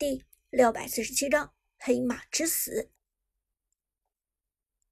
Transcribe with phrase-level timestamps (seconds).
[0.00, 2.90] 第六百四十七章黑马之死。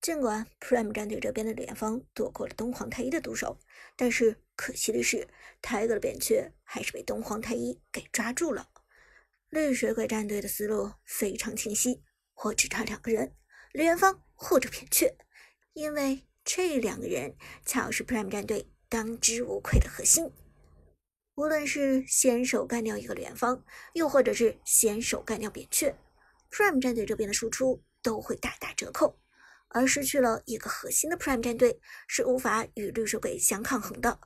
[0.03, 3.59] 尽管 Prime 战队这边的李元芳躲过了东皇太一的毒手，
[3.97, 5.27] 但是可惜的是，
[5.63, 8.69] 泰戈的扁鹊还是被东皇太一给抓住了。
[9.49, 12.03] 绿水鬼战队的思路非常清晰，
[12.45, 13.35] 我只差两个人，
[13.73, 15.17] 李元芳或者扁鹊，
[15.73, 17.35] 因为这两个人
[17.65, 20.31] 恰好是 Prime 战队当之无愧的核心。
[21.39, 25.95] 无论是先手干掉一个李元芳，又或者是先手干掉扁鹊
[26.51, 29.21] ，Prime 战队这边的输出都会大打折扣。
[29.69, 34.19] 而失去了一个核心的 Prime 战队是无法与绿水鬼相抗衡的。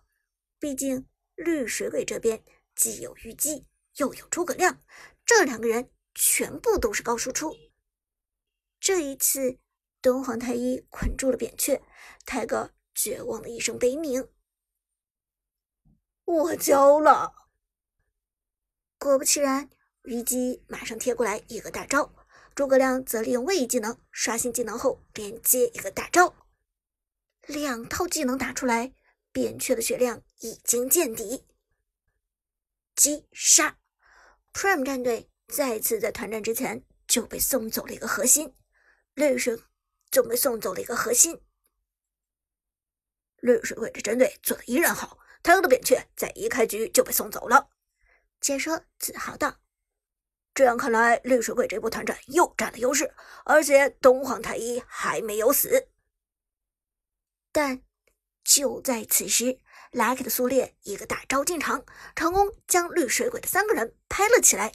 [0.59, 2.43] 毕竟绿水鬼这边
[2.75, 4.83] 既有虞姬，又有诸葛亮，
[5.27, 7.55] 这两个人全部都是高输出。
[8.81, 9.59] 这一次，
[10.01, 11.83] 东皇太一捆住了扁鹊，
[12.25, 14.27] 泰戈绝望的一声悲鸣。
[16.33, 17.35] 我交了。
[18.99, 19.69] 果不其然，
[20.03, 22.15] 虞姬马上贴过来一个大招，
[22.55, 26.35] 诸葛亮则利用位移技能刷新技能后连接一个大招，
[27.47, 28.95] 两套技能打出来，
[29.31, 31.47] 扁鹊的血量已经见底。
[32.97, 33.79] 击杀
[34.55, 38.55] ，Prime 战队再次在团战之前就被送走了一个核心，
[39.15, 39.61] 绿水
[40.11, 41.43] 就被送走了一个核心。
[43.39, 45.19] 绿水鬼的针对做的依然好。
[45.43, 47.71] 他的扁鹊在一开局就被送走了。
[48.41, 49.61] 解说自豪道
[50.55, 55.89] ：“这样看来，绿水鬼这波团战又占了优势，而且东皇太一还没有死。”
[57.53, 57.83] 但
[58.43, 59.59] 就在此时
[59.93, 61.85] ，Lucky 的苏烈一个大招进场，
[62.17, 64.73] 成功将绿水鬼的三个人拍了起来。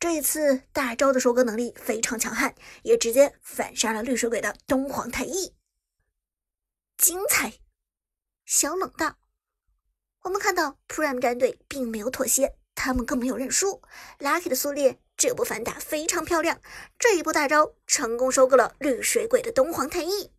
[0.00, 5.54] 这一次大招的收割能力非常强悍，也直接反杀了绿水鬼的东皇太一。
[6.96, 7.60] 精彩！
[8.44, 9.18] 小冷道。
[10.24, 13.82] 我们看到 Prime 战队并没有妥协，他们更没有认输。
[14.18, 16.60] Lucky 的苏烈这波反打非常漂亮，
[16.98, 20.30] 这一波大招成功收割了绿水鬼的东皇太一。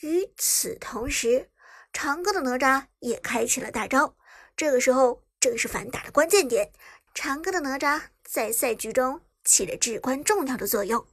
[0.00, 1.50] 与此同时，
[1.92, 4.16] 长歌的哪吒也开启了大招。
[4.56, 6.72] 这个时候正是反打的关键点，
[7.14, 11.06] 长歌的哪吒在赛局中起着至关重要的作用。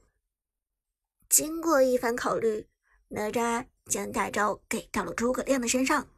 [1.28, 2.68] 经过一番考虑，
[3.08, 6.08] 哪吒将大招给到了诸葛亮的身上。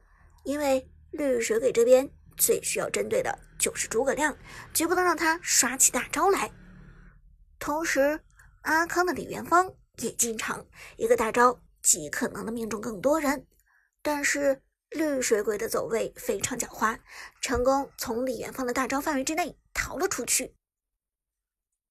[0.44, 4.36] 因为绿水鬼这边最需要针对的就是诸葛亮，
[4.72, 6.50] 绝不能让他刷起大招来。
[7.58, 8.20] 同时，
[8.62, 10.66] 阿康的李元芳也进场，
[10.96, 13.46] 一个大招极可能的命中更多人。
[14.02, 14.60] 但是
[14.90, 16.98] 绿水鬼的走位非常狡猾，
[17.40, 20.54] 成功从李元芳的大招范围之内逃了出去。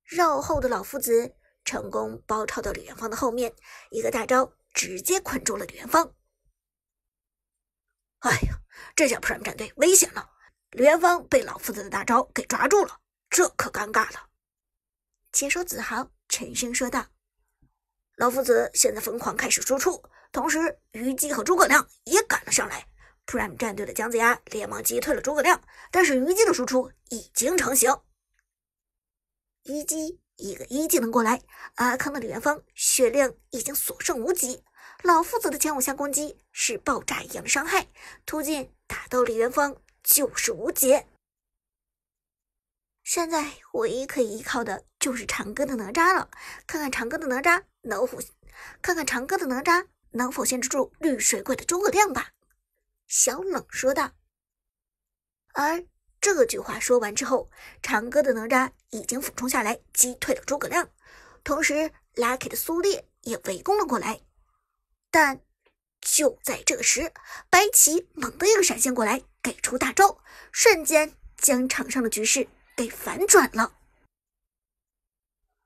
[0.03, 1.33] 绕后的老夫子
[1.65, 3.53] 成功包抄到李元芳的后面，
[3.89, 6.13] 一个大招直接捆住了李元芳。
[8.23, 8.57] 哎呀，
[8.95, 10.29] 这下 Prime 战队危险了！
[10.71, 14.29] 李元芳被老夫子的大招给抓住了，这可尴尬了。
[15.33, 17.07] 解说子豪沉声说道
[18.15, 20.01] ：“老夫子现在疯狂开始输出，
[20.31, 22.87] 同时虞姬和诸葛亮也赶了上来。
[23.25, 27.93] Prime 战队的姜子牙连忙击退了诸葛亮，但是虞姬的输出已经成型。
[29.63, 31.41] 虞姬一个一技能过来，
[31.75, 34.63] 阿康的李元芳血量已经所剩无几。”
[35.03, 37.89] 老夫子的前五下攻击是爆炸一样的伤害，
[38.25, 41.07] 突进打到李元芳就是无解。
[43.03, 46.31] 现在唯一可以依靠的就是长歌的哪吒了，
[46.65, 48.17] 看看长歌的哪吒能否，
[48.81, 52.31] 看看长歌的哪吒能否限制住绿水鬼的诸葛亮吧。
[53.05, 54.13] 小冷说道。
[55.53, 55.85] 而
[56.21, 60.89] 这句话说完之后，长歌的哪吒已经俯冲下来击退了诸葛亮，
[61.43, 64.21] 同时 Lucky 的苏烈也围攻了过来。
[65.13, 65.41] 但
[66.01, 67.13] 就在这时，
[67.47, 73.75] 白起猛地一个闪现过来，给出大招，瞬间将场上的局势给反转了。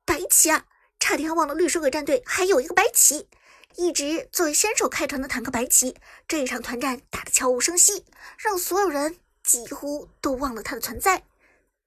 [0.03, 0.65] 白起啊，
[0.99, 3.29] 差点忘了绿水鬼战队还有一个白起，
[3.77, 5.95] 一直作为先手开团的坦克白起，
[6.27, 8.03] 这一场团战打得悄无声息，
[8.37, 11.23] 让所有人几乎都忘了他的存在。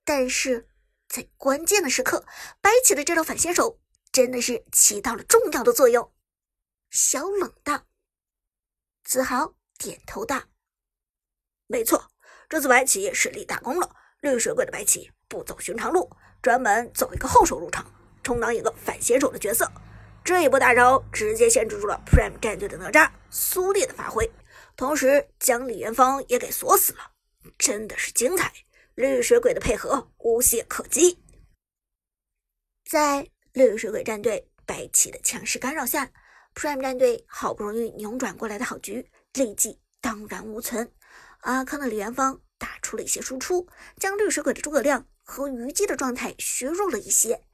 [0.03, 0.66] 但是
[1.10, 2.24] 在关键的时刻，
[2.62, 3.78] 白起的这招反先手
[4.10, 6.10] 真的是起到了重要的作用。
[6.91, 7.87] 小冷道，
[9.04, 10.42] 子豪点头道
[11.69, 12.10] ：“没错，
[12.48, 13.95] 这次白起是立大功了。
[14.21, 16.10] 绿水鬼的白起不走寻常路，
[16.42, 17.87] 专门走一个后手入场，
[18.25, 19.71] 充当一个反先手的角色。
[20.25, 24.28] 这一波大招直接限制住了 Prime 战队的哪吒、苏烈的发挥，
[24.77, 27.13] 同时将李元芳也给锁死了，
[27.57, 28.53] 真的是精彩！
[28.97, 31.22] 绿水鬼的配合无懈可击。
[32.84, 36.10] 在绿水鬼战队白起的强势干扰下。
[36.54, 40.92] Prime 战队好不容易扭转过来的好局，立即荡然无存。
[41.41, 43.66] 阿康的李元芳打出了一些输出，
[43.97, 47.44] 将绿水鬼的诸葛亮和虞姬的状态削弱了一些，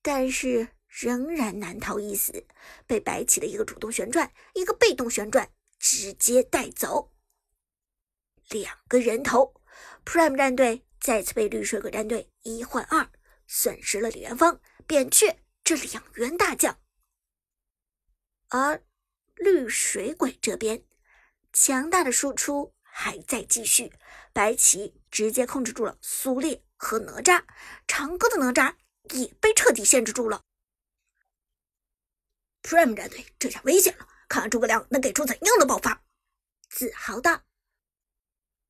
[0.00, 2.46] 但是仍然难逃一死，
[2.86, 7.12] 被白起的一个主动旋转，一个被动旋转直接带走。
[8.48, 9.52] 两个人头
[10.06, 13.10] ，Prime 战队再次被绿水鬼战队一换二，
[13.46, 16.78] 损失了李元芳、扁鹊这两员大将。
[18.48, 18.82] 而
[19.34, 20.84] 绿水鬼这边，
[21.52, 23.92] 强大的输出还在继续，
[24.32, 27.44] 白起直接控制住了苏烈和哪吒，
[27.86, 28.74] 长歌的哪吒
[29.14, 30.42] 也被彻底限制住了。
[32.62, 36.02] Prime 战队这下危险了，看看诸葛亮能给出怎样的爆发！
[36.68, 37.42] 自豪道。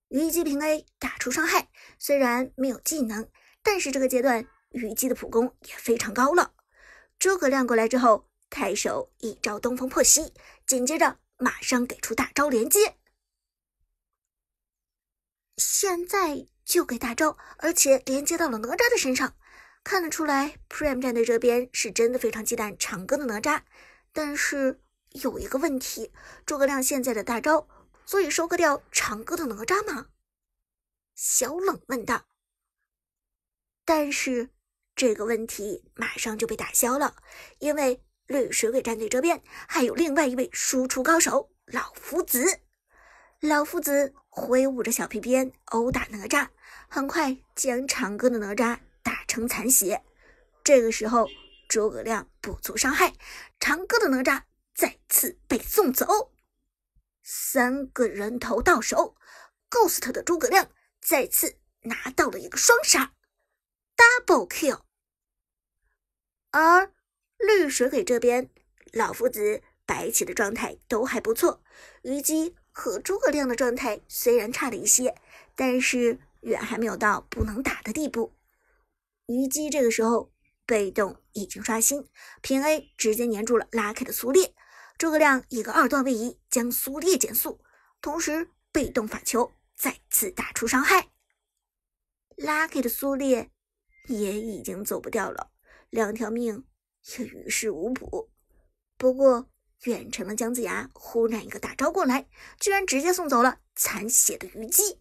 [0.08, 1.69] 虞姬平 A 打出伤害，
[1.99, 3.28] 虽然没有技能，
[3.62, 6.55] 但是这个阶段虞姬的普攻也非常高了。
[7.19, 10.33] 诸葛亮过来之后，开手一招东风破西，
[10.67, 12.97] 紧接着马上给出大招连接。
[15.57, 19.37] 现在就给大招，而且连接到了哪吒的身上，
[19.83, 23.63] 看得出来 Prime 战队这边是真的非常忌惮长歌的哪吒。
[24.13, 26.13] 但是有一个问题，
[26.45, 27.69] 诸葛亮现在的大招。
[28.09, 30.11] 所以收割掉长歌的哪吒吗？
[31.17, 32.29] 小冷问道。
[33.85, 34.51] 但是
[34.95, 37.17] 这个问题马上就被打消了，
[37.59, 42.61] 因为绿水鬼战队这边还有另外一位输出高手老夫子。
[43.40, 46.49] 老夫子挥舞着小皮鞭殴打哪吒，
[46.88, 50.02] 很快将长歌的哪吒打成残血。
[50.64, 51.28] 这个时候，
[51.69, 53.12] 诸葛亮补足伤害，
[53.61, 54.43] 长歌的哪吒
[54.75, 56.32] 再次被送走。
[57.23, 59.17] 三个人头到手
[59.70, 60.70] ，Ghost 的诸葛亮
[61.00, 63.12] 再次拿到了一个双杀
[63.96, 64.81] ，Double Kill。
[66.50, 66.93] 而
[67.38, 68.50] 绿水鬼这边，
[68.93, 71.62] 老夫子、白起的状态都还不错，
[72.03, 75.15] 虞姬和诸葛亮的状态虽然差了一些，
[75.55, 78.33] 但是远还没有到不能打的地步。
[79.27, 80.33] 虞姬这个时候
[80.65, 82.09] 被动已经刷新，
[82.41, 84.55] 平 A 直接粘住了拉开的苏烈。
[84.99, 87.61] 诸葛亮一个二段位移将苏烈减速，
[88.00, 91.09] 同时被动法球再次打出伤害。
[92.37, 93.50] Lucky 的苏烈
[94.09, 95.50] 也已经走不掉了，
[95.91, 96.65] 两条命
[97.06, 98.31] 也于事无补。
[98.97, 99.49] 不过
[99.85, 105.00] 远程的姜子牙忽然一个大招过来，居然直接送走了残血的虞姬。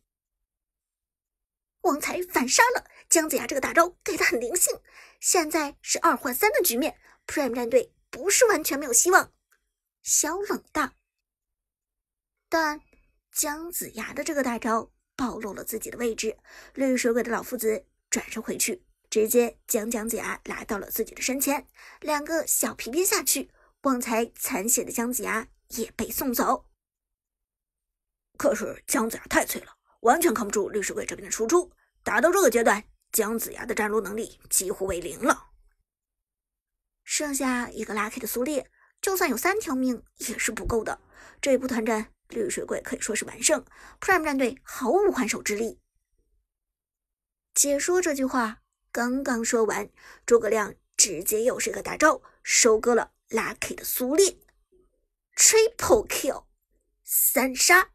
[1.81, 4.81] 旺财反杀了姜子牙，这个大招给的很灵性。
[5.19, 9.31] 现在是二换三的局面，Prime 战队不是完全没有希望。
[10.01, 10.95] 小冷大，
[12.49, 12.81] 但
[13.31, 16.37] 姜子牙的这个大招暴露了自己的位置，
[16.73, 18.83] 绿水鬼的老夫子转身回去，
[19.15, 21.65] 直接将姜子牙拉到了自己的身前，
[22.01, 23.49] 两个小皮鞭下去，
[23.83, 26.65] 旺财残血的姜子牙也被送走。
[28.37, 31.71] 可是姜子牙太脆了，完全扛不住绿水鬼这边的输出，
[32.03, 32.83] 打到这个阶段，
[33.13, 35.51] 姜子牙的战斗能力几乎为零了，
[37.05, 38.69] 剩下一个拉 K 的苏烈。
[39.01, 40.99] 就算有三条命也是不够的。
[41.39, 43.63] 这一波团战，绿水鬼可以说是完胜
[44.01, 45.79] ，Prime 战队毫无还手之力。
[47.53, 48.63] 解说这句话
[48.95, 49.89] 刚刚说完，
[50.25, 54.37] 诸葛亮直接又是个大招，收割了 Lucky 的苏烈
[55.35, 56.45] ，Triple Kill，
[57.03, 57.89] 三杀。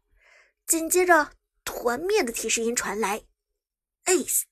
[0.67, 1.31] 紧接着
[1.65, 3.23] 团灭的提示音传来
[4.05, 4.43] ，Ace，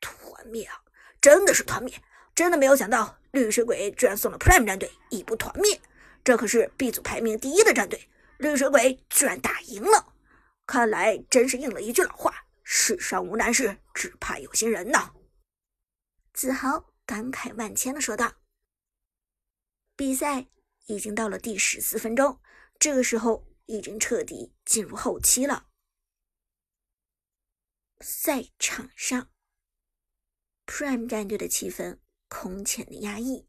[0.00, 0.82] 团灭啊，
[1.20, 2.02] 真的是团灭，
[2.34, 3.20] 真的没有想到。
[3.30, 5.80] 绿水鬼居然送了 Prime 战队一波团灭，
[6.24, 10.12] 这可是 B 组排名第一的战队，绿水鬼居然打赢了，
[10.66, 15.14] 看来真是应了一句老话：世上无难事，只怕有心人呐。
[16.32, 18.42] 子豪感慨万千的说道。
[19.94, 20.48] 比赛
[20.86, 22.42] 已经到了第十四分钟，
[22.80, 25.70] 这个时候已经彻底进入后期了。
[28.00, 29.32] 赛场上
[30.66, 32.00] ，Prime 战队的气氛。
[32.28, 33.48] 空前的压抑，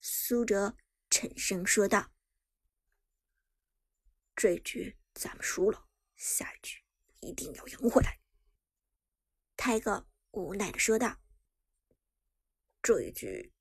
[0.00, 0.76] 苏哲
[1.08, 2.10] 沉声说道
[4.34, 5.86] ：“这局咱们输了，
[6.16, 6.82] 下一局
[7.20, 8.18] 一定要赢回来。”
[9.58, 11.18] 泰哥无奈的说道
[12.80, 13.52] ：“这一局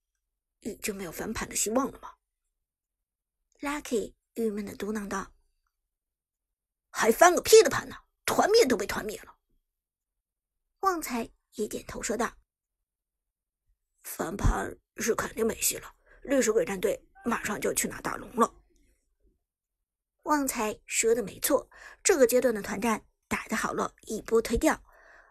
[0.60, 2.14] 已经没有翻盘的希望了吗
[3.60, 5.34] ？”Lucky 郁闷的嘟囔道
[6.92, 7.96] ：“还翻个屁的盘呢！
[8.26, 9.40] 团灭都被团灭了。”
[10.82, 12.38] 旺财也点头说道。
[14.04, 18.54] 翻盘是肯定没戏了，绿水鬼战队马上就去拿大龙了。
[20.22, 21.70] 旺财说的没错，
[22.04, 24.76] 这个阶段的团战打得好了，一波推掉；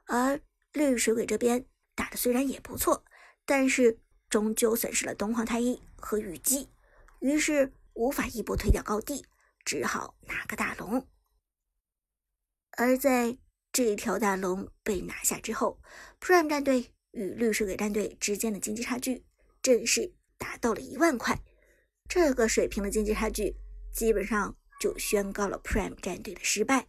[0.07, 0.43] 而
[0.77, 1.65] 绿水鬼这边
[1.95, 3.03] 打的虽然也不错，
[3.47, 6.69] 但是终究损失了东皇太一和虞姬，
[7.21, 9.25] 于是无法一波推掉高地，
[9.65, 11.09] 只好拿个大龙。
[12.73, 13.39] 而在
[13.73, 15.81] 这条大龙被拿下之后
[16.21, 19.25] ，Prime 战队与绿水鬼战队之间的经济差距
[19.63, 21.41] 正式达到了一万块。
[22.07, 23.57] 这个水平的经济差距，
[23.95, 26.89] 基本上就宣告了 Prime 战队的失败。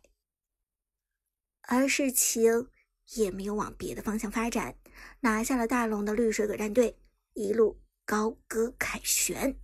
[1.62, 2.70] 而事情
[3.16, 4.76] 也没有往别的方向发展，
[5.22, 6.98] 拿下了大龙的绿水鬼战队
[7.34, 9.58] 一路高歌凯旋。